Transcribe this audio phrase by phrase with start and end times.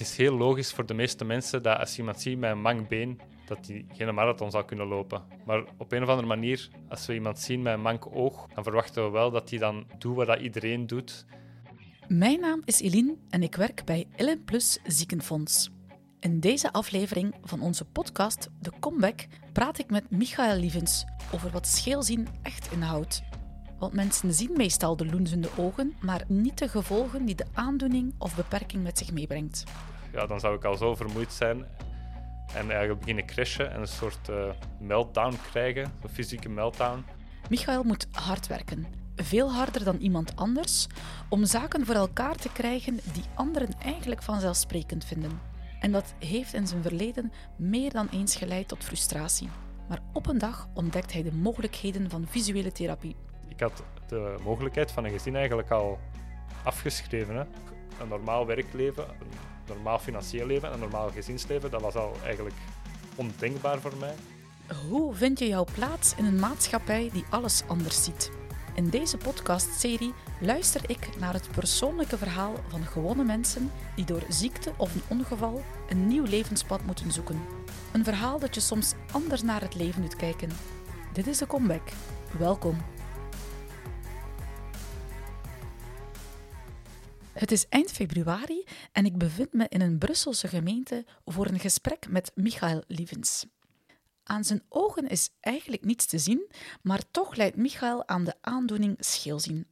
[0.00, 2.88] Het is heel logisch voor de meeste mensen dat als iemand ziet met een mang
[2.88, 5.22] been, dat hij geen marathon zal kunnen lopen.
[5.44, 8.64] Maar op een of andere manier, als we iemand zien met een mank oog, dan
[8.64, 11.24] verwachten we wel dat hij dan doet wat dat iedereen doet.
[12.08, 15.70] Mijn naam is Eline en ik werk bij Ellen Plus Ziekenfonds.
[16.20, 21.04] In deze aflevering van onze podcast De Comeback praat ik met Michael Lievens
[21.34, 23.22] over wat scheelzien echt inhoudt.
[23.78, 28.36] Want mensen zien meestal de loenzende ogen, maar niet de gevolgen die de aandoening of
[28.36, 29.64] beperking met zich meebrengt.
[30.12, 31.66] Ja, dan zou ik al zo vermoeid zijn
[32.54, 37.04] en eigenlijk beginnen crashen en een soort uh, meltdown krijgen, een fysieke meltdown.
[37.48, 38.86] Michael moet hard werken,
[39.16, 40.86] veel harder dan iemand anders,
[41.28, 45.40] om zaken voor elkaar te krijgen die anderen eigenlijk vanzelfsprekend vinden.
[45.80, 49.48] En dat heeft in zijn verleden meer dan eens geleid tot frustratie.
[49.88, 53.16] Maar op een dag ontdekt hij de mogelijkheden van visuele therapie.
[53.48, 55.98] Ik had de mogelijkheid van een gezin eigenlijk al
[56.64, 57.34] afgeschreven.
[57.34, 57.40] Hè.
[58.00, 59.04] Een normaal werkleven,
[59.74, 62.56] normaal financieel leven en een normaal gezinsleven, dat was al eigenlijk
[63.14, 64.14] ondenkbaar voor mij.
[64.88, 68.30] Hoe vind je jouw plaats in een maatschappij die alles anders ziet?
[68.74, 74.72] In deze podcastserie luister ik naar het persoonlijke verhaal van gewone mensen die door ziekte
[74.76, 77.40] of een ongeval een nieuw levenspad moeten zoeken.
[77.92, 80.50] Een verhaal dat je soms anders naar het leven doet kijken.
[81.12, 81.88] Dit is de comeback.
[82.38, 82.76] Welkom.
[87.40, 92.08] Het is eind februari en ik bevind me in een Brusselse gemeente voor een gesprek
[92.08, 93.46] met Michael Lievens.
[94.22, 96.50] Aan zijn ogen is eigenlijk niets te zien,
[96.82, 99.66] maar toch leidt Michael aan de aandoening scheelzien.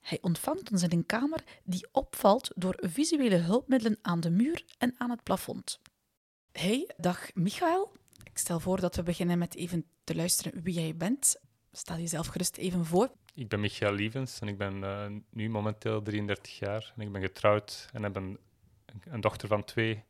[0.00, 4.94] Hij ontvangt ons in een kamer die opvalt door visuele hulpmiddelen aan de muur en
[4.98, 5.80] aan het plafond.
[6.52, 7.92] Hey, dag Michael.
[8.24, 11.36] Ik stel voor dat we beginnen met even te luisteren wie jij bent.
[11.72, 13.12] Stel jezelf gerust even voor.
[13.34, 16.92] Ik ben Michael Lievens en ik ben uh, nu momenteel 33 jaar.
[16.96, 18.38] En ik ben getrouwd en heb een,
[19.04, 20.04] een, dochter van twee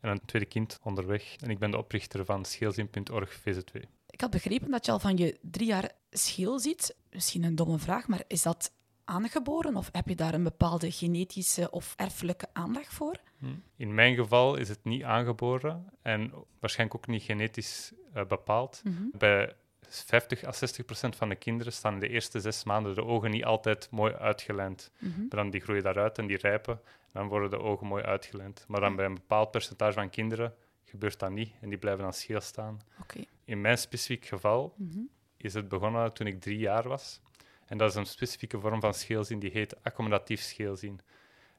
[0.00, 1.36] en een tweede kind onderweg.
[1.36, 3.80] En ik ben de oprichter van scheelzin.org VZ2.
[4.10, 6.96] Ik had begrepen dat je al van je drie jaar scheel ziet.
[7.10, 8.72] Misschien een domme vraag, maar is dat
[9.04, 13.20] aangeboren of heb je daar een bepaalde genetische of erfelijke aanleg voor?
[13.38, 13.46] Hm.
[13.76, 18.80] In mijn geval is het niet aangeboren en waarschijnlijk ook niet genetisch uh, bepaald.
[18.84, 19.10] Mm -hmm.
[19.18, 19.54] Bij
[19.88, 23.30] 50 à 60 procent van de kinderen staan in de eerste zes maanden de ogen
[23.30, 24.90] niet altijd mooi uitgelijnd.
[24.98, 26.80] Mm Dan die groeien daaruit en die rijpen,
[27.12, 28.64] dan worden de ogen mooi uitgelijnd.
[28.68, 30.54] Maar dan bij een bepaald percentage van kinderen
[30.84, 32.80] gebeurt dat niet en die blijven dan scheel staan.
[33.00, 33.26] Okay.
[33.44, 34.98] In mijn specifiek geval mhm.
[35.36, 37.20] is het begonnen toen ik drie jaar was.
[37.66, 41.00] En dat is een specifieke vorm van scheelzien die heet accommodatief scheelzien.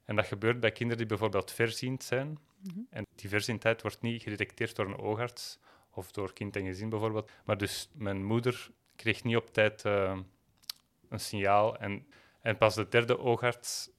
[0.06, 2.38] En dat gebeurt bij kinderen die bijvoorbeeld verziend zijn.
[2.64, 2.80] Mhm.
[2.90, 5.60] En die verziendheid wordt niet gedetecteerd door een oogarts
[6.00, 7.32] of door kind en gezin bijvoorbeeld.
[7.46, 10.20] Maar dus mijn moeder kreeg niet op tijd uh,
[11.10, 11.78] een signaal.
[11.78, 12.08] En,
[12.42, 13.90] en pas de derde oogarts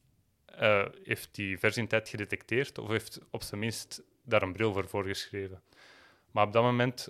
[0.60, 5.62] uh, heeft die verziendheid gedetecteerd, of heeft op zijn minst daar een bril voor voorgeschreven.
[6.30, 7.08] Maar op dat moment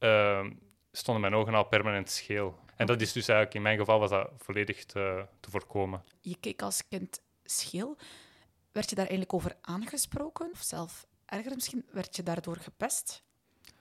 [0.00, 0.46] uh,
[0.92, 2.58] stonden mijn ogen al permanent scheel.
[2.76, 6.04] En dat is dus eigenlijk, in mijn geval was dat volledig te, te voorkomen.
[6.20, 7.96] Je keek als kind scheel.
[8.72, 10.50] Werd je daar eigenlijk over aangesproken?
[10.52, 13.22] Of zelf erger misschien, werd je daardoor gepest?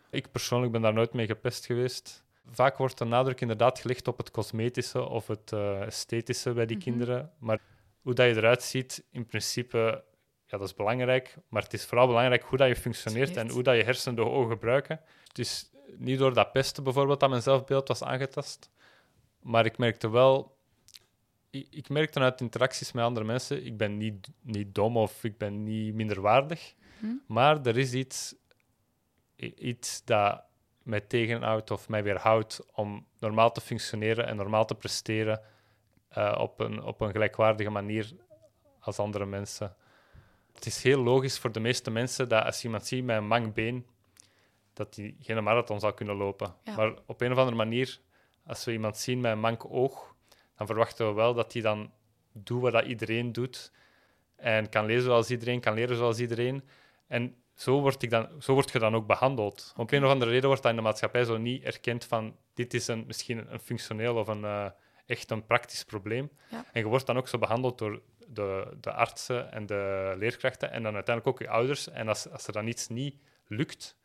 [0.10, 2.24] Ik persoonlijk ben daar nooit mee gepest geweest.
[2.52, 6.78] Vaak wordt de nadruk inderdaad gelegd op het cosmetische of het uh, esthetische bij die
[6.78, 6.86] mhm.
[6.86, 7.32] kinderen.
[7.40, 7.60] Maar
[8.02, 10.04] hoe dat je eruit ziet, in principe,
[10.46, 11.36] ja, dat is belangrijk.
[11.48, 14.26] Maar het is vooral belangrijk hoe dat je functioneert en hoe dat je hersenen de
[14.26, 15.02] ogen gebruiken.
[15.28, 18.70] Het is niet door dat pesten bijvoorbeeld dat mijn zelfbeeld was aangetast.
[19.42, 20.58] Maar ik merkte wel
[21.50, 25.38] ik, ik, merkte uit interacties met andere mensen, ik ben niet, niet dom of ik
[25.38, 27.06] ben niet minderwaardig, hm.
[27.28, 28.36] maar er is iets
[29.40, 30.44] iets dat
[30.84, 35.42] mij tegenhoudt of mij weerhoudt om normaal te functioneren en normaal te presteren
[36.18, 38.16] uh, op, een, op een gelijkwaardige manier
[38.80, 39.76] als andere mensen.
[40.54, 43.54] Het is heel logisch voor de meeste mensen dat als iemand ziet met een mang
[43.54, 43.86] been,
[44.74, 46.56] dat hij geen marathon zou kunnen lopen.
[46.76, 48.00] Maar op een of andere manier,
[48.46, 50.16] als we iemand zien met een mank oog,
[50.58, 51.92] dan verwachten we wel dat hij dan
[52.32, 53.72] doet wat dat iedereen doet
[54.36, 56.64] en kan lezen zoals iedereen, kan leren zoals iedereen.
[57.08, 59.74] En zo word, ik dan, zo word je dan ook behandeld.
[59.78, 62.74] Op een of andere reden wordt dat in de maatschappij zo niet erkend van dit
[62.74, 64.66] is een, misschien een functioneel of een, uh,
[65.06, 66.30] echt een praktisch probleem.
[66.50, 66.66] Ja.
[66.72, 70.84] En je wordt dan ook zo behandeld door de, de artsen en de leerkrachten en
[70.84, 71.90] dan uiteindelijk ook je ouders.
[71.90, 73.16] En als, als er dan iets niet
[73.48, 73.96] lukt,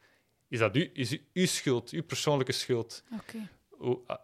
[0.48, 3.04] is dat u, is uw schuld, uw persoonlijke schuld.
[3.12, 3.48] Okay.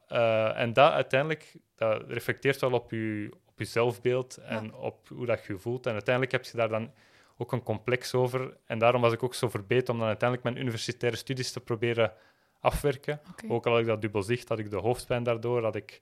[0.08, 4.70] Uh, en dat uiteindelijk dat reflecteert wel op je, op je zelfbeeld en ja.
[4.70, 5.86] op hoe dat je voelt.
[5.86, 6.92] En uiteindelijk heb je daar dan
[7.40, 8.56] ook een complex over.
[8.64, 12.12] En daarom was ik ook zo verbeterd om dan uiteindelijk mijn universitaire studies te proberen
[12.60, 13.20] afwerken.
[13.48, 16.00] Ook al had ik dat dubbelzicht, had ik de hoofdpijn daardoor, had ik,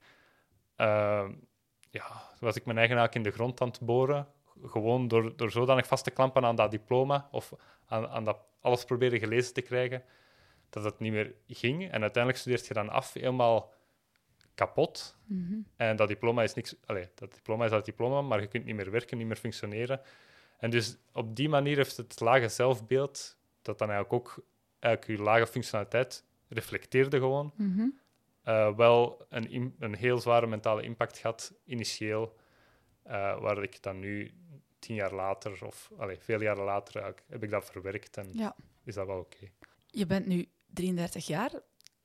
[0.77, 1.29] uh,
[1.91, 2.05] ja,
[2.39, 4.27] was ik mijn eigen haak in de grond aan het boren.
[4.65, 7.53] gewoon door, door zodanig vast te klampen aan dat diploma of
[7.85, 10.03] aan, aan dat alles proberen gelezen te krijgen,
[10.69, 11.91] dat het niet meer ging.
[11.91, 13.73] En uiteindelijk studeert je dan af helemaal
[14.55, 15.17] kapot.
[15.25, 15.59] Mhm.
[15.75, 16.75] En dat diploma is niks.
[16.85, 20.01] Allee, dat diploma is dat diploma, maar je kunt niet meer werken, niet meer functioneren.
[20.59, 24.43] En dus op die manier heeft het lage zelfbeeld, dat dan eigenlijk ook
[24.79, 27.87] eigenlijk je lage functionaliteit reflecteerde gewoon, Mhm.
[28.43, 32.35] eh, wel een, een heel zware mentale impact gehad, initieel,
[33.03, 34.31] eh, waar ik dan nu
[34.79, 38.55] tien jaar later, of allee, veel jaren later, heb ik dat verwerkt en Ja.
[38.83, 39.47] is dat wel oké.
[39.87, 41.51] Je bent nu 33 jaar.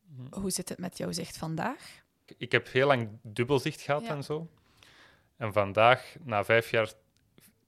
[0.07, 0.41] Mhm.
[0.41, 2.03] Hoe zit het met jouw zicht vandaag?
[2.37, 4.09] Ik heb heel lang dubbelzicht gehad Ja.
[4.09, 4.49] en zo.
[5.37, 6.93] En vandaag, na vijf jaar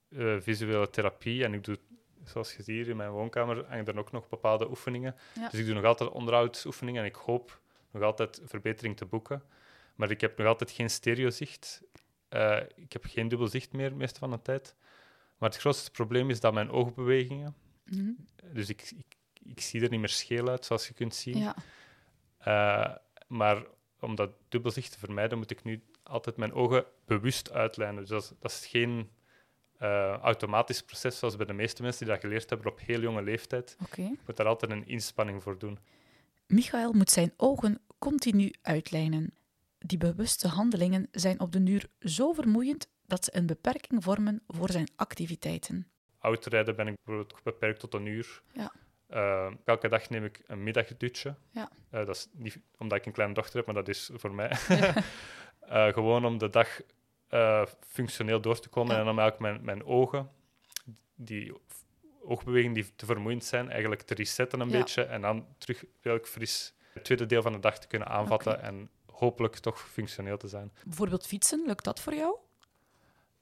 [0.09, 1.79] eh, visuele therapie, en ik doe,
[2.25, 5.15] zoals je ziet hier in mijn woonkamer, hangen er ook nog bepaalde oefeningen.
[5.35, 5.49] Ja.
[5.49, 7.61] Dus ik doe nog altijd onderhoudsoefeningen en ik hoop
[7.91, 9.43] nog altijd verbetering te boeken.
[9.95, 11.83] Maar ik heb nog altijd geen stereozicht.
[12.29, 14.75] Eh, ik heb geen dubbelzicht meer, de meeste van de tijd.
[15.39, 17.55] Maar het grootste probleem is dat mijn oogbewegingen...
[17.85, 18.11] Mhm.
[18.53, 21.39] Dus ik, ik, ik zie er niet meer scheel uit, zoals je kunt zien.
[21.39, 21.57] Ja.
[22.39, 23.65] Eh, maar
[24.01, 28.01] om dat dubbelzicht te vermijden, moet ik nu altijd mijn ogen bewust uitlijnen.
[28.01, 29.11] Dus dat is, dat is geen
[29.79, 33.23] eh, automatisch proces zoals bij de meeste mensen die dat geleerd hebben op heel jonge
[33.23, 33.77] leeftijd.
[33.83, 34.03] Oké.
[34.03, 35.79] Je moet daar altijd een inspanning voor doen.
[36.47, 39.35] Michael moet zijn ogen continu uitlijnen.
[39.79, 44.71] Die bewuste handelingen zijn op den duur zo vermoeiend dat ze een beperking vormen voor
[44.71, 45.87] zijn activiteiten.
[46.19, 48.43] Autorijden ben ik bijvoorbeeld beperkt tot een uur.
[48.53, 48.73] Ja.
[49.07, 51.35] Eh, elke dag neem ik een middagdutje.
[51.51, 51.71] Ja.
[51.91, 54.57] Eh, dat is niet omdat ik een kleine dochter heb, maar dat is voor mij.
[55.97, 56.81] Gewoon om de dag
[57.29, 58.99] eh, functioneel door te komen Ja.
[59.01, 60.31] en dan eigenlijk mijn, mijn ogen,
[61.15, 61.53] die
[62.23, 64.79] oogbewegingen die te vermoeiend zijn, eigenlijk te resetten een Ja.
[64.79, 68.63] beetje en dan terug redelijk fris het tweede deel van de dag te kunnen aanvatten
[68.63, 70.73] en hopelijk toch functioneel te zijn.
[70.85, 72.37] Bijvoorbeeld fietsen, lukt dat voor jou?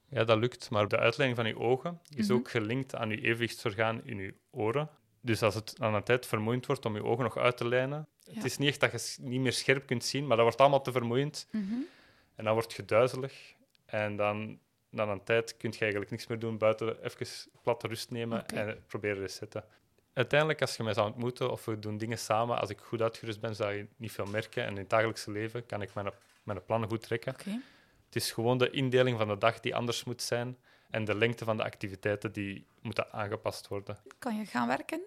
[0.09, 2.37] Ja, dat lukt, maar de uitleiding van je ogen is Mhm.
[2.37, 4.89] ook gelinkt aan je evenwichtsorgaan in je oren.
[5.21, 8.09] Dus als het aan een tijd vermoeiend wordt om je ogen nog uit te lijnen,
[8.21, 8.35] Ja.
[8.35, 10.83] het is niet echt dat je niet meer scherp kunt zien, maar dat wordt allemaal
[10.83, 11.49] te vermoeiend
[12.35, 13.55] en dan wordt je duizelig.
[13.85, 14.59] En dan,
[14.91, 17.27] na een tijd kun je eigenlijk niks meer doen buiten even
[17.63, 19.65] platte rust nemen en proberen resetten.
[20.13, 23.41] Uiteindelijk, als je mij zou ontmoeten of we doen dingen samen, als ik goed uitgerust
[23.41, 24.65] ben, zou je niet veel merken.
[24.65, 26.11] En in het dagelijkse leven kan ik mijn,
[26.43, 27.35] mijn plannen goed trekken.
[28.05, 30.59] Het is gewoon de indeling van de dag die anders moet zijn
[30.91, 33.99] en de lengte van de activiteiten die moeten aangepast worden.
[34.19, 35.01] Kan je gaan werken?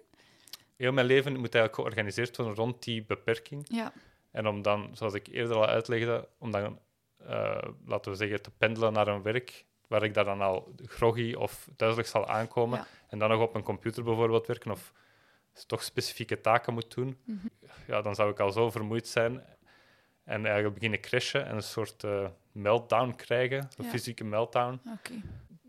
[0.76, 3.66] Heel mijn leven moet eigenlijk georganiseerd worden rond die beperking.
[3.68, 3.92] Ja.
[4.30, 6.78] En om dan, zoals ik eerder al uitlegde, om dan,
[7.26, 11.34] eh, laten we zeggen, te pendelen naar een werk waar ik daar dan al groggy
[11.34, 12.86] of duizelig zal aankomen Ja.
[13.08, 14.92] en dan nog op een computer bijvoorbeeld werken of
[15.66, 17.46] toch specifieke taken moet doen, Mhm.
[17.86, 19.44] ja, dan zou ik al zo vermoeid zijn
[20.24, 23.90] en eigenlijk beginnen crashen en een soort eh, meltdown krijgen, een Ja.
[23.90, 24.80] fysieke meltdown.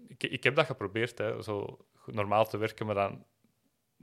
[0.07, 3.25] Ik, ik heb dat geprobeerd, hè, zo normaal te werken, maar dan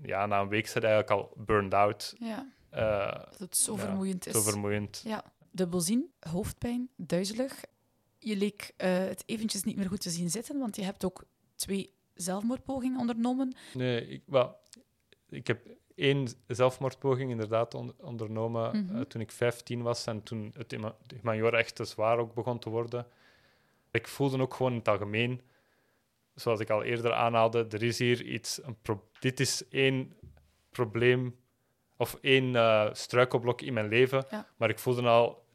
[0.03, 2.15] ja, na een week zit eigenlijk al burned out.
[2.19, 4.33] Ja, eh, dat het zo Ja, vermoeiend is.
[4.33, 5.03] zo vermoeiend.
[5.05, 5.25] Ja,
[5.56, 7.64] dubbelzien, hoofdpijn, duizelig.
[8.19, 11.25] Je leek eh, het eventjes niet meer goed te zien zitten, want je hebt ook
[11.55, 13.55] twee zelfmoordpogingen ondernomen.
[13.75, 14.56] Nee, ik, wel,
[15.29, 18.97] ik heb één zelfmoordpoging inderdaad on- ondernomen Mhm.
[18.97, 20.76] eh, toen ik 15 was en toen het
[21.14, 23.06] humaniora echt te zwaar ook begon te worden.
[23.91, 25.41] Ik voelde ook gewoon in het algemeen,
[26.35, 28.76] zoals ik al eerder aanhaalde, er is hier iets, een
[29.20, 30.12] dit is één
[30.71, 31.37] probleem
[31.97, 34.49] of één eh, struikelblok in mijn leven, Ja.
[34.57, 35.46] maar ik voelde al,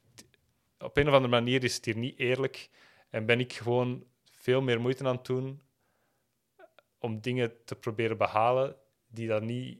[0.81, 2.69] op een of andere manier is het hier niet eerlijk
[3.09, 5.61] en ben ik gewoon veel meer moeite aan het doen
[6.99, 8.75] om dingen te proberen behalen
[9.07, 9.79] die dan niet,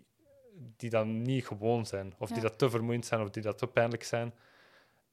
[0.77, 2.13] die dan niet gewoon zijn.
[2.17, 4.33] Of die dat te vermoeiend zijn, of die dat te pijnlijk zijn.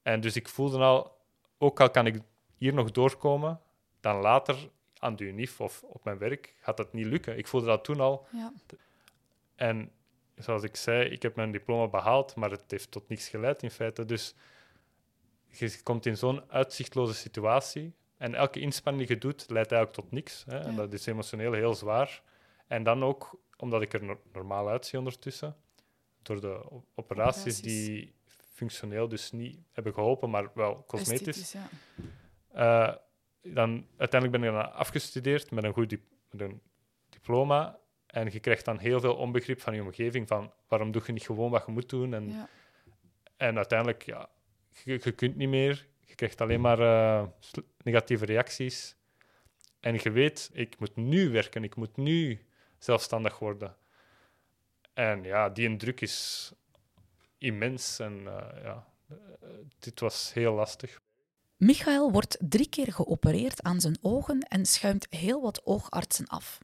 [0.03, 1.17] En dus ik voelde al,
[1.59, 2.21] ook al kan ik
[2.57, 3.61] hier nog doorkomen,
[4.01, 4.57] dan later
[4.99, 7.39] aan de UNIF of op mijn werk gaat dat niet lukken.
[7.39, 8.27] Ik voelde dat toen al.
[8.33, 8.53] Ja.
[9.55, 9.91] En
[10.37, 13.71] zoals ik zei, ik heb mijn diploma behaald, maar het heeft tot niks geleid in
[13.71, 14.05] feite.
[14.05, 14.35] Dus
[15.51, 17.95] je komt in zo'n uitzichtloze situatie.
[18.17, 20.45] En elke inspanning die je doet, leidt eigenlijk tot niks.
[20.49, 20.59] Hè?
[20.59, 22.23] En dat is emotioneel heel zwaar.
[22.67, 25.57] En dan ook, omdat ik er no- normaal uitzie ondertussen,
[26.23, 26.95] door de operaties,
[27.43, 27.61] Operaties.
[27.61, 28.15] die
[28.53, 31.53] functioneel dus niet hebben geholpen, maar wel cosmetisch.
[31.53, 31.69] Ja.
[32.53, 32.95] Eh,
[33.55, 36.61] dan, uiteindelijk ben ik dan afgestudeerd met een goed dip- met een
[37.09, 37.79] diploma.
[38.07, 40.29] En je krijgt dan heel veel onbegrip van je omgeving.
[40.29, 42.15] Van waarom doe je niet gewoon wat je moet doen?
[42.15, 42.49] En, Ja.
[43.37, 44.29] en uiteindelijk, ja,
[44.85, 45.87] je, kunt niet meer.
[46.01, 47.27] Je krijgt alleen maar eh,
[47.83, 48.97] negatieve reacties.
[49.81, 51.65] En je weet, ik moet nu werken.
[51.65, 52.47] Ik moet nu
[52.79, 53.77] zelfstandig worden.
[54.93, 56.53] En ja, die druk is
[57.39, 57.99] immens.
[57.99, 59.17] En eh, ja, eh,
[59.79, 61.01] dit was heel lastig.
[61.57, 66.59] Michael wordt drie keer geopereerd aan zijn ogen en schuimt heel wat oogartsen af.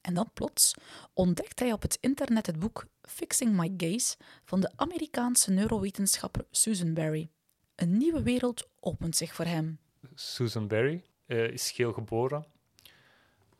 [0.00, 0.74] En dan plots
[1.14, 6.94] ontdekt hij op het internet het boek Fixing My Gaze van de Amerikaanse neurowetenschapper Susan
[6.94, 7.30] Berry.
[7.74, 9.78] Een nieuwe wereld opent zich voor hem.
[10.14, 12.46] Susan Berry uh, is geel geboren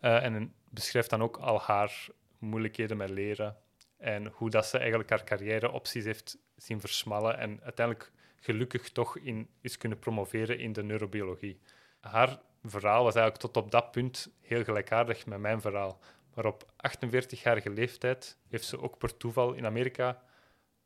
[0.01, 2.07] uh, en beschrijft dan ook al haar
[2.39, 3.57] moeilijkheden met leren
[3.97, 9.49] en hoe dat ze eigenlijk haar carrièreopties heeft zien versmallen en uiteindelijk gelukkig toch in,
[9.61, 11.61] is kunnen promoveren in de neurobiologie.
[12.01, 16.01] Haar verhaal was eigenlijk tot op dat punt heel gelijkaardig met mijn verhaal.
[16.35, 20.23] Maar op 48-jarige leeftijd heeft ze ook per toeval in Amerika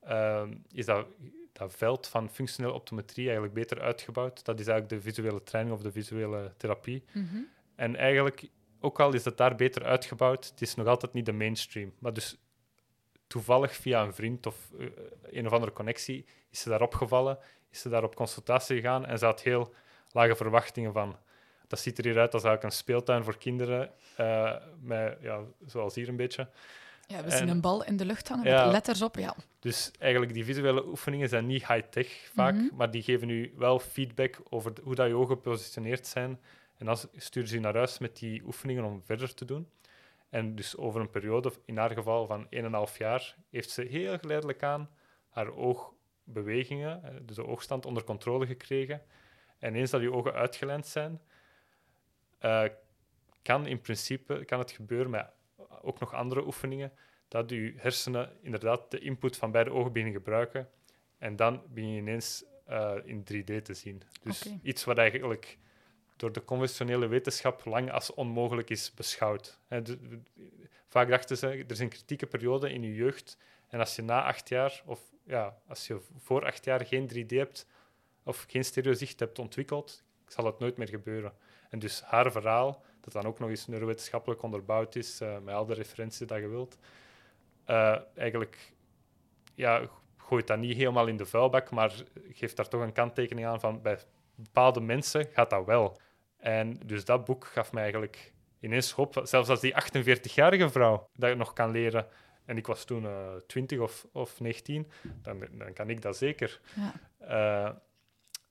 [0.08, 0.42] uh,
[0.72, 1.06] is dat,
[1.58, 4.44] dat veld van functionele optometrie eigenlijk beter uitgebouwd.
[4.44, 7.04] Dat is eigenlijk de visuele training of de visuele therapie.
[7.12, 7.36] Mhm.
[7.74, 8.48] En eigenlijk,
[8.80, 11.92] ook al is het daar beter uitgebouwd, het is nog altijd niet de mainstream.
[11.98, 12.36] Maar dus
[13.26, 14.86] toevallig via een vriend of uh,
[15.22, 17.38] een of andere connectie is ze daar opgevallen,
[17.70, 19.74] is ze daar op consultatie gegaan en ze had heel
[20.10, 21.16] lage verwachtingen van.
[21.66, 25.94] Dat ziet er hier uit als eigenlijk een speeltuin voor kinderen, uh, met, ja, zoals
[25.94, 26.48] hier een beetje.
[27.06, 28.62] Ja, we zien En- een bal in de lucht hangen Ja.
[28.64, 29.16] met letters op.
[29.16, 29.34] Ja.
[29.58, 32.74] Dus eigenlijk, die visuele oefeningen zijn niet high-tech vaak, Mhm.
[32.76, 36.40] maar die geven u wel feedback over hoe dat je ogen gepositioneerd zijn.
[36.76, 39.68] En dan sturen ze je naar huis met die oefeningen om verder te doen.
[40.30, 44.62] En dus over een periode, in haar geval van 1,5 jaar, heeft ze heel geleidelijk
[44.62, 44.90] aan
[45.28, 49.02] haar oogbewegingen, eh, dus de oogstand, onder controle gekregen.
[49.58, 51.20] En eens dat je ogen uitgelijnd zijn,
[52.38, 52.64] eh,
[53.42, 55.26] kan in principe kan het gebeuren met
[55.86, 56.92] ook nog andere oefeningen,
[57.28, 60.68] dat je hersenen inderdaad de input van beide ogen beginnen gebruiken.
[61.18, 64.02] En dan begin je ineens eh, in 3D te zien.
[64.22, 65.58] Dus iets wat eigenlijk
[66.16, 69.60] door de conventionele wetenschap lang als onmogelijk is beschouwd.
[69.68, 70.20] De-
[70.86, 73.38] vaak dachten ze, er is een kritieke periode in je jeugd.
[73.68, 77.26] En als je na acht jaar, of ja, als je voor acht jaar geen 3D
[77.26, 77.66] hebt,
[78.22, 81.32] of geen stereozicht hebt ontwikkeld, zal het nooit meer gebeuren.
[81.70, 85.66] En dus haar verhaal, dat dan ook nog eens neurowetenschappelijk onderbouwd is, eh, met al
[85.66, 86.78] de referenties dat je wilt,
[87.64, 88.72] eh, eigenlijk
[89.54, 91.94] ja, gooit dat niet helemaal in de vuilbak, maar
[92.32, 93.98] geeft daar toch een kanttekening aan van bij
[94.34, 95.98] bepaalde mensen gaat dat wel.
[96.36, 101.36] En dus dat boek gaf mij eigenlijk ineens hoop, zelfs als die 48-jarige vrouw dat
[101.36, 102.06] nog kan leren,
[102.44, 104.90] en ik was toen eh 20 of, of 19,
[105.22, 106.60] dan, dan kan ik dat zeker.
[106.74, 106.92] Ja.
[107.18, 107.72] Eh,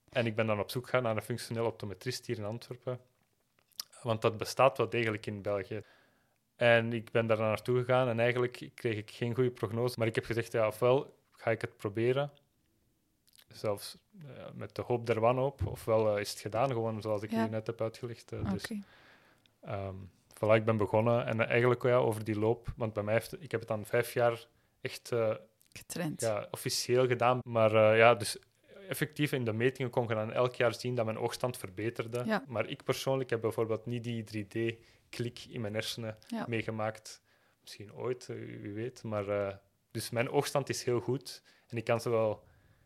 [0.10, 3.00] en ik ben dan op zoek gegaan naar een functioneel optometrist hier in Antwerpen.
[4.06, 5.82] Want dat bestaat wel degelijk in België.
[6.56, 9.96] En ik ben daar naartoe gegaan en eigenlijk kreeg ik geen goede prognose.
[10.00, 12.32] Maar ik heb gezegd, ja, ofwel ga ik het proberen,
[13.48, 17.32] zelfs eh, met de hoop der wanhoop, ofwel eh, is het gedaan, gewoon zoals ik
[17.32, 17.46] Ja.
[17.46, 18.32] u net heb uitgelegd.
[18.34, 18.50] Oké.
[18.52, 18.72] dus,
[19.62, 19.96] ehm,
[20.34, 23.52] voilà, ik ben begonnen en eigenlijk ja, over die loop, want bij mij heeft, ik
[23.52, 24.46] heb het dan vijf jaar
[24.82, 25.12] echt
[25.70, 26.22] Getraind.
[26.22, 27.40] ja, officieel gedaan.
[27.44, 28.38] Maar ja, dus
[28.88, 32.24] effectief in de metingen kon je dan elk jaar zien dat mijn oogstand verbeterde.
[32.26, 32.44] Ja.
[32.48, 36.46] Maar ik persoonlijk heb bijvoorbeeld niet die 3D-klik in mijn hersenen Ja.
[36.48, 37.22] meegemaakt.
[37.62, 39.04] Misschien ooit, eh, wie weet.
[39.04, 39.56] Maar eh,
[39.92, 41.44] dus mijn oogstand is heel goed.
[41.68, 42.44] En ik kan, ze wel,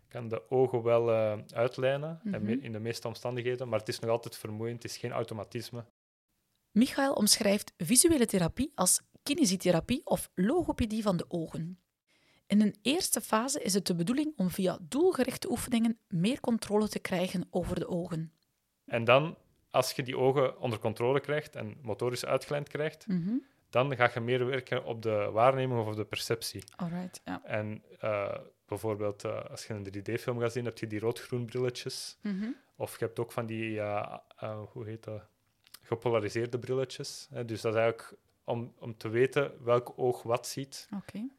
[0.08, 2.48] kan de ogen wel eh, uitlijnen Mhm.
[2.50, 3.70] in de meeste omstandigheden.
[3.70, 4.84] Maar het is nog altijd vermoeiend.
[4.84, 5.86] Het is geen automatisme.
[6.72, 11.80] Michael omschrijft visuele therapie als kinesietherapie of logopedie van de ogen.
[12.50, 17.00] In een eerste fase is het de bedoeling om via doelgerichte oefeningen meer controle te
[17.00, 18.32] krijgen over de ogen.
[18.86, 19.38] En dan,
[19.72, 23.34] als je die ogen onder controle krijgt en motorisch uitgelijnd krijgt, Mhm.
[23.70, 26.64] dan ga je meer werken op de waarneming of op de perceptie.
[26.76, 27.42] Alright, ja.
[27.44, 28.38] En eh,
[28.68, 32.18] bijvoorbeeld, eh, als je een 3D-film gaat zien, heb je die rood-groen brilletjes.
[32.22, 32.48] Mhm.
[32.76, 34.18] Of je hebt ook van die, eh,
[34.72, 35.22] hoe heet dat,
[35.82, 37.28] gepolariseerde brilletjes.
[37.46, 38.14] Dus dat is eigenlijk
[38.50, 40.88] om, om te weten welk oog wat ziet.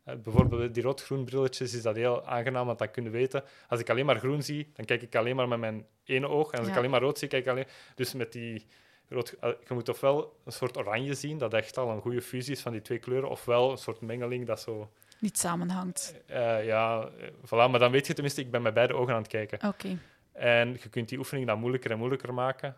[0.04, 3.80] Eh, bijvoorbeeld die rood-groen brilletjes is dat heel aangenaam, want dan kun je weten, als
[3.80, 6.50] ik alleen maar groen zie, dan kijk ik alleen maar met mijn ene oog.
[6.50, 6.72] En als Ja.
[6.72, 7.66] ik alleen maar rood zie, kijk ik alleen...
[7.94, 8.66] Dus met die
[9.08, 9.30] rood...
[9.40, 12.60] eh, Je moet ofwel een soort oranje zien, dat echt al een goede fusie is
[12.60, 14.90] van die twee kleuren, ofwel een soort mengeling dat zo...
[15.18, 16.14] Niet samenhangt.
[16.26, 17.10] eh, ja,
[17.44, 19.68] voilà, maar dan weet je tenminste, ik ben met beide ogen aan het kijken.
[19.68, 19.98] Oké.
[20.32, 22.76] En je kunt die oefening dan moeilijker en moeilijker maken.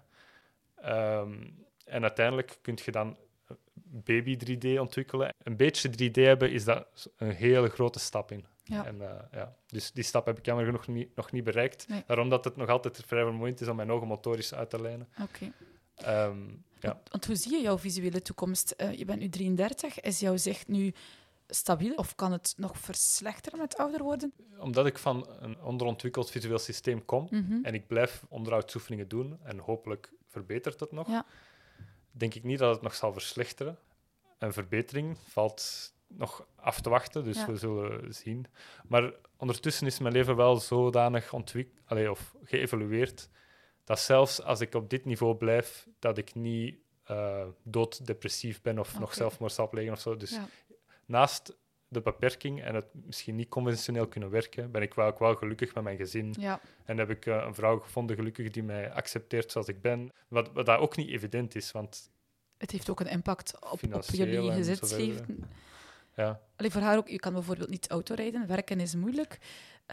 [0.77, 1.33] Ehm,
[1.85, 3.17] en uiteindelijk kun je dan
[3.75, 5.35] baby 3D ontwikkelen.
[5.43, 8.45] Een beetje 3D hebben is dat een hele grote stap in.
[8.65, 8.87] Ja.
[8.87, 9.57] En, eh, ja.
[9.67, 11.89] Dus die stap heb ik jammer genoeg niet, nog niet bereikt.
[11.89, 12.03] Nee.
[12.07, 15.09] Daarom dat het nog altijd vrij vermoeiend is om mijn ogen motorisch uit te lijnen.
[15.23, 15.53] Oké.
[15.95, 16.39] Ehm,
[16.81, 17.01] ja.
[17.11, 18.71] Want hoe zie je jouw visuele toekomst?
[18.71, 20.01] Eh, je bent nu 33.
[20.01, 20.93] Is jouw zicht nu
[21.49, 24.33] stabiel of kan het nog verslechteren met ouder worden?
[24.59, 27.59] Omdat ik van een onderontwikkeld visueel systeem kom Mhm.
[27.65, 31.27] en ik blijf onderhoudsoefeningen doen en hopelijk verbetert het nog, Ja.
[32.13, 33.79] Denk ik niet dat het nog zal verslechteren.
[34.39, 37.47] Een verbetering valt nog af te wachten, dus Ja.
[37.47, 38.47] we zullen zien.
[38.89, 43.29] Maar ondertussen is mijn leven wel zodanig ontwikkeld of geëvolueerd
[43.85, 46.77] dat zelfs als ik op dit niveau blijf, dat ik niet
[47.11, 50.17] uh, dooddepressief ben of nog zelfmoord zal plegen of zo.
[50.17, 50.39] Dus
[51.07, 51.57] naast
[51.93, 55.75] de beperking en het misschien niet conventioneel kunnen werken, ben ik wel, ook wel gelukkig
[55.75, 56.35] met mijn gezin.
[56.39, 56.61] Ja.
[56.85, 60.13] En heb ik uh, een vrouw gevonden, gelukkig, die mij accepteert zoals ik ben.
[60.29, 62.11] Wat, wat dat ook niet evident is, want...
[62.59, 65.51] Het heeft ook een impact op, op jullie gezinsleven.
[66.17, 66.41] Ja.
[66.57, 68.47] Allee, voor haar ook, je kan bijvoorbeeld niet autorijden.
[68.47, 69.39] Werken is moeilijk.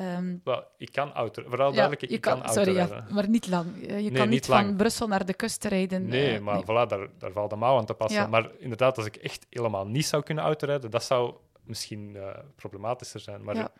[0.02, 0.42] Um,
[0.78, 1.44] ik kan auto...
[1.48, 3.68] Vooral duidelijk, ik kan, kan sorry, ja, maar niet lang.
[4.04, 6.08] Je kan niet, van Brussel naar de kust rijden.
[6.08, 6.64] Nee, uh, maar nee.
[6.64, 8.30] Voilà, daar, daar valt de mouw aan te passen.
[8.30, 11.36] Maar inderdaad, als ik echt helemaal niet zou kunnen autorijden, dat zou
[11.70, 13.44] misschien uh, problematischer zijn.
[13.44, 13.72] Maar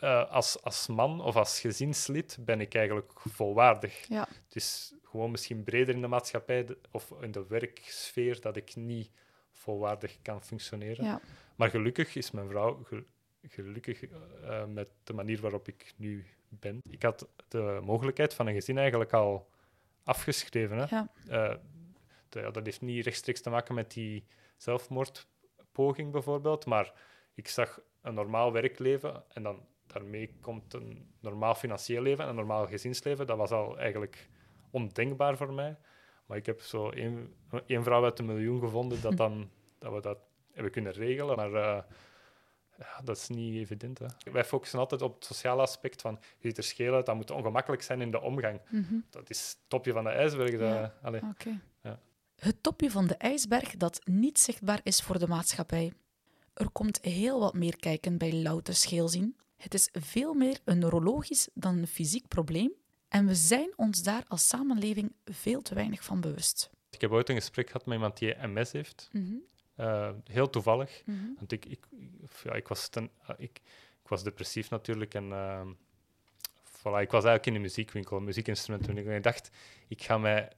[0.00, 4.08] uh, als, als man of als gezinslid ben ik eigenlijk volwaardig.
[4.08, 4.28] Ja.
[4.44, 9.10] Het is gewoon misschien breder in de maatschappij of in de werksfeer dat ik niet
[9.50, 11.04] volwaardig kan functioneren.
[11.04, 11.20] Ja.
[11.56, 12.86] Maar gelukkig is mijn vrouw
[13.48, 16.80] gelukkig uh, met de manier waarop ik nu ben.
[16.90, 19.50] Ik had de mogelijkheid van een gezin eigenlijk al
[20.04, 20.78] afgeschreven.
[20.78, 20.84] Hè?
[20.84, 21.08] Ja.
[21.26, 21.54] Uh,
[22.28, 24.26] de, dat heeft niet rechtstreeks te maken met die
[25.74, 26.92] zelfmoordpoging bijvoorbeeld, maar
[27.34, 32.36] ik zag een normaal werkleven en dan daarmee komt een normaal financieel leven en een
[32.36, 33.26] normaal gezinsleven.
[33.26, 34.28] Dat was al eigenlijk
[34.70, 35.76] ondenkbaar voor mij.
[36.26, 37.34] Maar ik heb zo één,
[37.66, 40.18] één vrouw uit een miljoen gevonden dat, dan, dat we dat
[40.52, 41.36] hebben kunnen regelen.
[41.36, 41.82] Maar uh,
[42.78, 43.98] ja, dat is niet evident.
[43.98, 44.06] Hè.
[44.32, 47.30] Wij focussen altijd op het sociale aspect van je ziet er scheel uit, dat moet
[47.30, 48.60] ongemakkelijk zijn in de omgang.
[48.70, 49.04] Mm -hmm.
[49.10, 50.50] Dat is het topje van de ijsberg.
[50.50, 51.28] Dat, ja.
[51.30, 51.60] okay.
[52.44, 55.92] Het topje van de ijsberg dat niet zichtbaar is voor de maatschappij.
[56.54, 59.36] Er komt heel wat meer kijken bij louter scheelzien.
[59.56, 62.72] Het is veel meer een neurologisch dan een fysiek probleem
[63.08, 66.70] en we zijn ons daar als samenleving veel te weinig van bewust.
[66.90, 69.08] Ik heb ooit een gesprek gehad met iemand die MS heeft.
[69.12, 69.42] Mm -hmm.
[69.86, 71.02] uh, heel toevallig.
[71.04, 71.34] Mm -hmm.
[71.38, 71.86] Want ik, ik,
[72.42, 73.60] ja, ik, was ten, uh, ik,
[74.02, 75.14] ik, was depressief natuurlijk.
[75.14, 75.60] En uh,
[76.62, 78.98] voilà, ik was eigenlijk in de muziekwinkel, muziekinstrumenten.
[78.98, 79.50] En ik dacht,
[79.88, 80.52] ik ga mij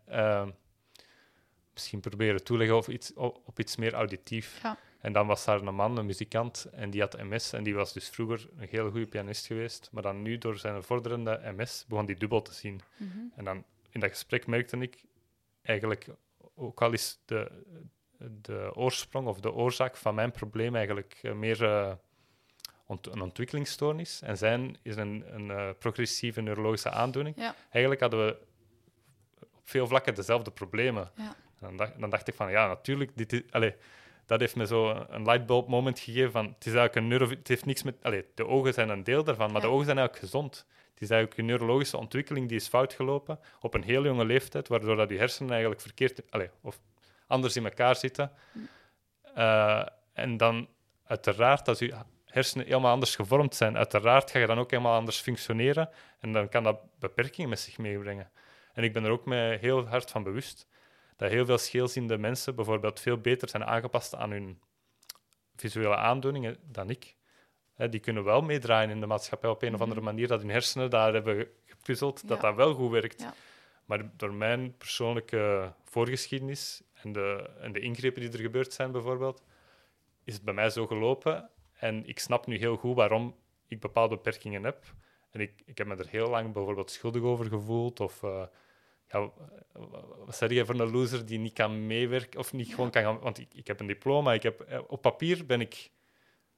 [1.76, 4.60] misschien proberen toeleggen of iets, op, op iets meer auditief.
[4.62, 4.78] Ja.
[5.00, 7.52] En dan was daar een man, een muzikant, en die had MS.
[7.52, 9.88] En die was dus vroeger een heel goede pianist geweest.
[9.92, 12.80] Maar dan nu, door zijn vorderende MS, begon die dubbel te zien.
[12.96, 13.32] Mm -hmm.
[13.36, 15.04] En dan in dat gesprek merkte ik
[15.62, 16.06] eigenlijk,
[16.54, 17.50] ook al is de,
[18.18, 21.92] de oorsprong of de oorzaak van mijn probleem eigenlijk meer uh,
[22.86, 24.22] ont een ontwikkelingsstoornis.
[24.22, 27.36] En zijn is een, een uh, progressieve neurologische aandoening.
[27.36, 27.54] Ja.
[27.70, 28.38] Eigenlijk hadden we
[29.40, 31.10] op veel vlakken dezelfde problemen.
[31.16, 31.36] Ja.
[31.60, 33.42] Dan, dacht, dan dacht ik van, ja, natuurlijk, dit is...
[33.50, 33.74] Allez,
[34.26, 37.28] dat heeft me zo een lightbulb moment gegeven van, het is eigenlijk een neuro...
[37.28, 37.96] Het heeft niks met...
[38.02, 39.66] Allez, de ogen zijn een deel daarvan, maar Ja.
[39.66, 40.66] de ogen zijn eigenlijk gezond.
[40.92, 44.68] Het is eigenlijk een neurologische ontwikkeling die is fout gelopen op een heel jonge leeftijd,
[44.68, 46.30] waardoor dat je hersenen eigenlijk verkeerd...
[46.30, 46.78] Allez, of
[47.26, 48.32] anders in elkaar zitten.
[49.36, 50.68] Uh, en dan
[51.04, 55.20] uiteraard, als je hersenen helemaal anders gevormd zijn, uiteraard ga je dan ook helemaal anders
[55.20, 55.88] functioneren.
[56.20, 58.30] En dan kan dat beperkingen met zich meebrengen.
[58.72, 60.66] En ik ben er ook mee heel hard van bewust
[61.16, 64.60] dat heel veel scheelziende mensen bijvoorbeeld veel beter zijn aangepast aan hun
[65.56, 67.16] visuele aandoeningen dan ik.
[67.74, 70.50] He, die kunnen wel meedraaien in de maatschappij op een of andere manier, dat hun
[70.50, 73.20] hersenen daar hebben gepuzzeld, dat dat wel goed werkt.
[73.20, 73.34] Ja.
[73.84, 79.42] Maar door mijn persoonlijke voorgeschiedenis en de, en de ingrepen die er gebeurd zijn, bijvoorbeeld,
[80.24, 81.50] is het bij mij zo gelopen.
[81.72, 84.84] En ik snap nu heel goed waarom ik bepaalde beperkingen heb.
[85.30, 88.00] En ik, ik heb me er heel lang bijvoorbeeld schuldig over gevoeld.
[88.00, 88.42] Of uh,
[89.08, 89.30] ja,
[90.24, 92.74] wat zeg je voor een loser die niet kan meewerken of niet Ja.
[92.74, 93.18] gewoon kan gaan.
[93.18, 94.32] Want ik, ik heb een diploma.
[94.32, 95.90] Ik heb, eh, op papier ben ik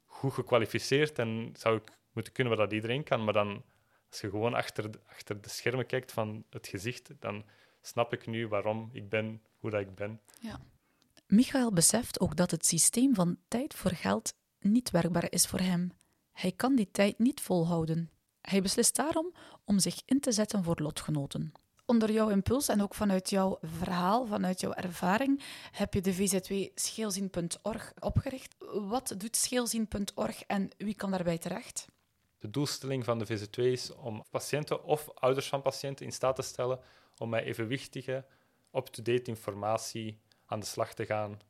[0.05, 3.25] goed gekwalificeerd en zou ik moeten kunnen wat dat iedereen kan.
[3.25, 3.65] Maar dan,
[4.11, 7.45] als je gewoon achter achter de schermen kijkt van het gezicht, dan
[7.81, 10.21] snap ik nu waarom ik ben hoe dat ik ben.
[11.27, 15.93] Michael beseft ook dat het systeem van tijd voor geld niet werkbaar is voor hem.
[16.33, 18.11] Hij kan die tijd niet volhouden.
[18.41, 19.33] Hij beslist daarom
[19.65, 21.53] om zich in te zetten voor lotgenoten.
[21.89, 26.53] Onder jouw impuls en ook vanuit jouw verhaal, vanuit jouw ervaring, heb je de VZW
[26.75, 28.57] Scheelzien.org opgericht.
[28.73, 31.87] Wat doet Scheelzien.org en wie kan daarbij terecht?
[32.39, 36.43] De doelstelling van de VZ2 is om patiënten of ouders van patiënten in staat te
[36.43, 36.81] stellen
[37.19, 38.25] om met evenwichtige,
[38.73, 41.41] up-to-date informatie aan de slag te gaan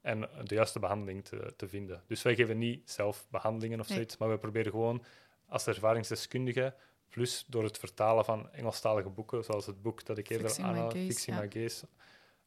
[0.00, 2.02] en de juiste behandeling te, te vinden.
[2.06, 3.96] Dus wij geven niet zelf behandelingen of Nee.
[3.96, 5.04] zoiets, maar we proberen gewoon
[5.46, 6.74] als ervaringsdeskundige,
[7.08, 10.72] plus door het vertalen van Engelstalige boeken, zoals het boek dat ik eerder Fixing My
[10.72, 11.06] aanhaalde,
[11.60, 11.86] Gaze,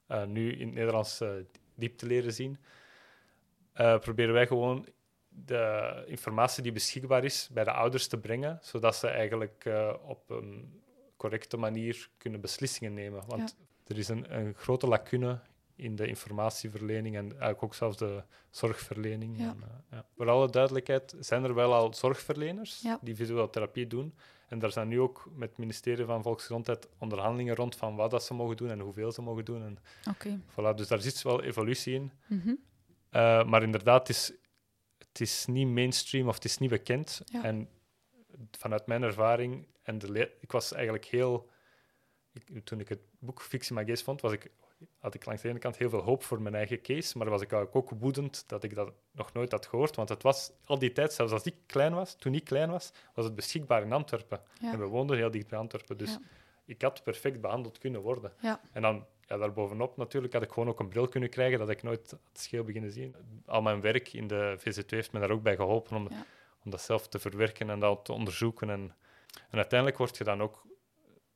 [0.07, 0.21] ja.
[0.21, 1.29] Eh, nu in het Nederlands eh,
[1.75, 2.57] diep te leren zien,
[3.73, 4.87] eh, proberen wij gewoon
[5.27, 9.69] de informatie die beschikbaar is bij de ouders te brengen, zodat ze eigenlijk
[10.05, 10.81] op een
[11.17, 13.23] correcte manier kunnen beslissingen nemen.
[13.27, 15.39] Want er is een, een grote lacune
[15.75, 19.37] in de informatieverlening en eigenlijk ook zelfs de zorgverlening.
[19.37, 19.49] Ja.
[19.49, 20.05] En, ja.
[20.15, 24.13] Voor alle duidelijkheid zijn er wel al zorgverleners die visuele therapie doen.
[24.51, 28.23] En daar zijn nu ook met het ministerie van Volksgezondheid onderhandelingen rond van wat dat
[28.23, 29.63] ze mogen doen en hoeveel ze mogen doen.
[29.63, 29.77] En
[30.51, 32.11] voilà, dus daar zit wel evolutie in.
[32.27, 32.47] Mhm.
[32.49, 34.33] Uh, maar inderdaad, het is,
[34.97, 37.21] het is niet mainstream of het is niet bekend.
[37.25, 37.43] Ja.
[37.43, 37.69] En
[38.51, 41.49] vanuit mijn ervaring, en de ik was eigenlijk heel.
[42.31, 44.51] Ik, toen ik het boek Fictie My Gaze vond, was ik,
[44.99, 47.41] had ik langs de ene kant heel veel hoop voor mijn eigen case, maar was
[47.41, 49.95] ik ook woedend dat ik dat nog nooit had gehoord.
[49.95, 52.91] Want het was al die tijd, zelfs als ik klein was, toen ik klein was,
[53.13, 54.41] was het beschikbaar in Antwerpen.
[54.59, 54.71] Ja.
[54.71, 55.97] En we woonden heel dicht bij Antwerpen.
[55.97, 56.19] Dus Ja.
[56.65, 58.33] ik had perfect behandeld kunnen worden.
[58.41, 58.61] Ja.
[58.71, 61.83] En dan ja, daarbovenop natuurlijk had ik gewoon ook een bril kunnen krijgen dat ik
[61.83, 63.15] nooit had scheel beginnen zien.
[63.45, 66.07] Al mijn werk in de VZ2 heeft me daar ook bij geholpen om,
[66.63, 68.69] om dat zelf te verwerken en dat te onderzoeken.
[68.69, 68.95] En,
[69.49, 70.63] en uiteindelijk word je dan ook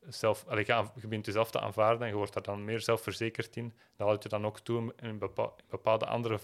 [0.08, 3.56] zelf, allee, je, je begint jezelf te aanvaarden en je wordt daar dan meer zelfverzekerd
[3.56, 3.74] in.
[3.96, 6.40] Dat houdt je dan ook toe om in bepa- in bepaalde andere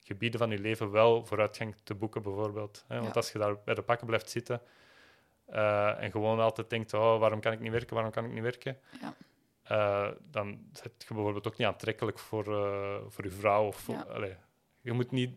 [0.00, 2.84] gebieden van je leven wel vooruitgang te boeken, bijvoorbeeld.
[2.88, 2.94] Hè?
[2.94, 3.12] Want Ja.
[3.14, 4.60] als je daar bij de pakken blijft zitten
[5.46, 8.42] eh, en gewoon altijd denkt, oh, waarom kan ik niet werken, waarom kan ik niet
[8.42, 8.78] werken?
[9.00, 9.14] Ja.
[9.62, 13.66] eh, dan zit je bijvoorbeeld ook niet aantrekkelijk voor, eh, voor je vrouw.
[13.66, 14.02] Of voor- Ja.
[14.02, 14.36] allee,
[14.80, 15.34] je moet niet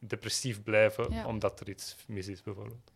[0.00, 2.92] depressief blijven omdat er iets mis is, bijvoorbeeld.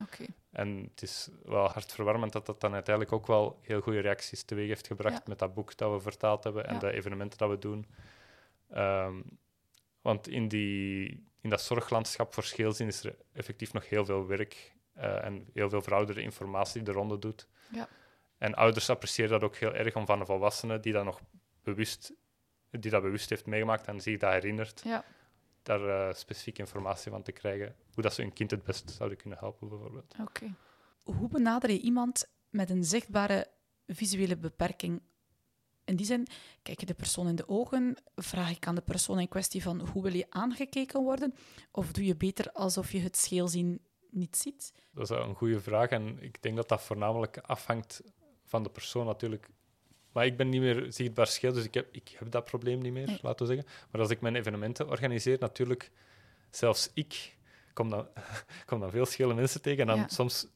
[0.00, 0.24] Oké.
[0.50, 4.68] En het is wel hartverwarmend dat dat dan uiteindelijk ook wel heel goede reacties teweeg
[4.68, 5.22] heeft gebracht Ja.
[5.26, 6.80] met dat boek dat we vertaald hebben en Ja.
[6.80, 7.86] de evenementen dat we doen.
[8.70, 9.20] Ehm,
[10.00, 14.74] want in, die, in dat zorglandschap voor scheelzin is er effectief nog heel veel werk
[14.94, 17.46] eh, en heel veel verouderde informatie die de ronde doet.
[17.72, 17.88] Ja.
[18.38, 21.20] En ouders appreciëren dat ook heel erg om van een volwassene die dat nog
[21.62, 22.12] bewust,
[22.70, 25.04] die dat bewust heeft meegemaakt en zich dat herinnert, Ja.
[25.66, 27.74] Daar eh, specifieke informatie van te krijgen.
[27.94, 30.14] Hoe dat ze hun kind het best zouden kunnen helpen, bijvoorbeeld.
[30.20, 30.54] Oké.
[31.02, 33.46] Hoe benader je iemand met een zichtbare
[33.86, 35.02] visuele beperking?
[35.84, 36.26] In die zin,
[36.62, 39.88] kijk je de persoon in de ogen, vraag ik aan de persoon in kwestie van
[39.88, 41.34] hoe wil je aangekeken worden?
[41.70, 44.72] Of doe je beter alsof je het scheelzien niet ziet?
[44.92, 48.02] Dat is een goede vraag en ik denk dat dat voornamelijk afhangt
[48.44, 49.48] van de persoon natuurlijk.
[50.16, 52.92] Maar ik ben niet meer zichtbaar scheel, dus ik heb, ik heb dat probleem niet
[52.92, 53.18] meer, Nee.
[53.22, 53.72] laten we zeggen.
[53.90, 55.90] Maar als ik mijn evenementen organiseer, natuurlijk,
[56.50, 57.34] zelfs ik
[57.72, 58.08] kom dan,
[58.66, 59.80] kom dan veel schele mensen tegen.
[59.80, 60.08] En dan Ja.
[60.08, 60.46] soms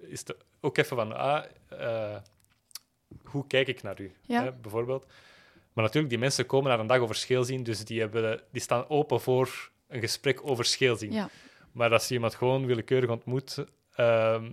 [0.00, 2.16] is het ook even van, ah, eh,
[3.24, 4.42] hoe kijk ik naar u, Ja.
[4.42, 5.06] hè, bijvoorbeeld.
[5.72, 8.88] Maar natuurlijk, die mensen komen naar een dag over scheelzien, dus die, hebben, die staan
[8.88, 11.12] open voor een gesprek over scheelzien.
[11.12, 11.28] Ja,
[11.72, 14.52] Maar als je iemand gewoon willekeurig ontmoet, ehm,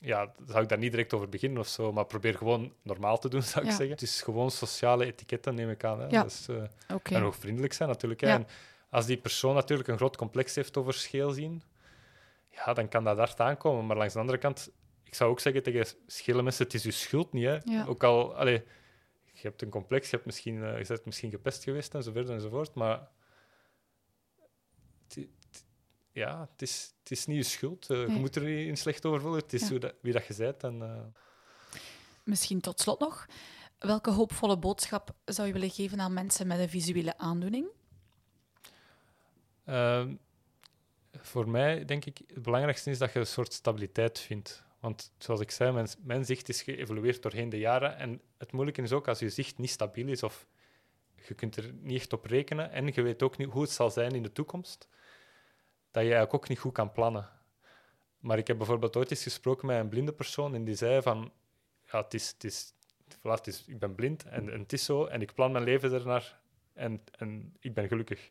[0.00, 1.92] ja, zou ik daar niet direct over beginnen of zo.
[1.92, 3.76] Maar probeer gewoon normaal te doen, zou ik Ja.
[3.76, 3.94] zeggen.
[3.94, 6.00] Het is gewoon sociale etiketten, neem ik aan.
[6.00, 6.06] Hè.
[6.06, 6.22] Ja.
[6.22, 6.46] Dus,
[6.94, 7.14] oké.
[7.14, 8.20] En ook vriendelijk zijn natuurlijk.
[8.20, 8.28] Hè.
[8.28, 8.46] En
[8.90, 11.62] als die persoon natuurlijk een groot complex heeft over scheelzien,
[12.50, 13.86] ja, dan kan dat hard aankomen.
[13.86, 14.70] Maar langs de andere kant,
[15.04, 17.44] ik zou ook zeggen tegen schele mensen, het is je schuld niet.
[17.44, 17.86] Hè.
[17.88, 18.62] Ook al, allee,
[19.32, 22.12] je hebt een complex, je, hebt misschien, eh, je bent misschien gepest geweest en zo
[22.12, 23.08] verder enzovoort, maar
[25.08, 25.64] het, het-
[26.18, 27.90] ja, het is, het is niet je schuld.
[27.90, 29.40] Eh, Je moet er niet slecht over voelen.
[29.40, 29.78] Het is Ja.
[29.78, 30.62] dat, wie dat je bent.
[30.62, 31.80] En, eh,
[32.22, 33.26] Misschien tot slot nog.
[33.78, 37.66] Welke hoopvolle boodschap zou je willen geven aan mensen met een visuele aandoening?
[39.64, 40.14] Ehm,
[41.12, 44.64] voor mij denk ik het belangrijkste is dat je een soort stabiliteit vindt.
[44.80, 47.96] Want zoals ik zei, mijn, mijn zicht is geëvolueerd doorheen de jaren.
[47.96, 50.46] En het moeilijke is ook als je zicht niet stabiel is of
[51.26, 53.90] je kunt er niet echt op rekenen en je weet ook niet hoe het zal
[53.90, 54.88] zijn in de toekomst,
[55.90, 57.28] dat je eigenlijk ook niet goed kan plannen.
[58.18, 61.32] Maar ik heb bijvoorbeeld ooit eens gesproken met een blinde persoon en die zei van,
[61.84, 62.72] ja, het is, het is,
[63.18, 65.92] voilà, is, ik ben blind en, en het is zo en ik plan mijn leven
[65.92, 66.40] ernaar
[66.72, 68.30] en, en ik ben gelukkig.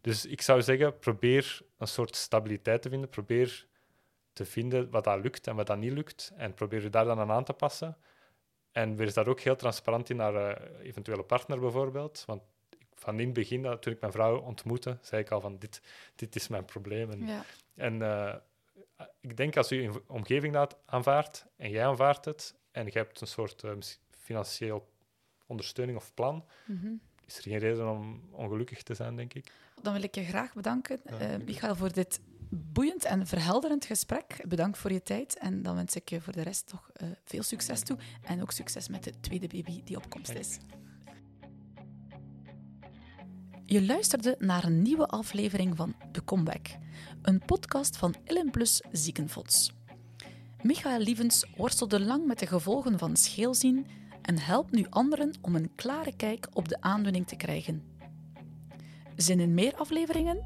[0.00, 3.08] Dus ik zou zeggen, probeer een soort stabiliteit te vinden.
[3.08, 3.66] Probeer
[4.32, 6.32] te vinden wat dat lukt en wat dat niet lukt.
[6.36, 7.96] En probeer je daar dan aan aan te passen.
[8.72, 12.22] En wees daar ook heel transparant in naar een eventuele partner bijvoorbeeld.
[12.26, 12.42] Want
[12.98, 15.80] van in het begin, dat- toen ik mijn vrouw ontmoette, zei ik al van dit,
[16.14, 17.10] dit is mijn probleem.
[17.10, 18.34] En, Ja, en eh,
[19.20, 23.20] ik denk als je je omgeving dat aanvaardt en jij aanvaardt het en je hebt
[23.20, 23.72] een soort eh,
[24.10, 24.88] financieel
[25.46, 26.88] ondersteuning of plan, mhm.
[27.26, 29.52] is er geen reden om ongelukkig te zijn, denk ik.
[29.82, 31.44] Dan wil ik je graag bedanken, Ja, eh, dank u.
[31.44, 34.44] Michael, voor dit boeiend en verhelderend gesprek.
[34.48, 36.90] Bedankt voor je tijd en dan wens ik je voor de rest toch
[37.24, 37.98] veel succes toe.
[38.22, 40.58] En ook succes met de tweede baby die op komst is.
[43.70, 46.66] Je luisterde naar een nieuwe aflevering van De Comeback,
[47.22, 49.72] een podcast van Illen Plus Ziekenfonds.
[50.62, 53.86] Michael Lievens worstelde lang met de gevolgen van scheelzien
[54.22, 57.82] en helpt nu anderen om een klare kijk op de aandoening te krijgen.
[59.16, 60.44] Zin in meer afleveringen?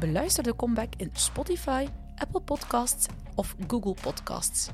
[0.00, 4.68] Beluister de comeback in Spotify, Apple Podcasts of Google Podcasts.